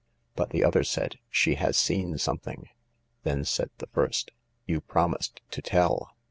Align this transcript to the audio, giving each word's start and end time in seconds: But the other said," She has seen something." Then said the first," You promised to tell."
But 0.33 0.49
the 0.49 0.63
other 0.63 0.83
said," 0.83 1.19
She 1.39 1.53
has 1.61 1.77
seen 1.77 2.17
something." 2.17 2.69
Then 3.21 3.45
said 3.45 3.69
the 3.77 3.85
first," 3.85 4.31
You 4.65 4.81
promised 4.81 5.41
to 5.51 5.61
tell." 5.61 6.15